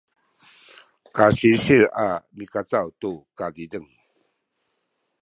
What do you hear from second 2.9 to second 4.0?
tu kazizeng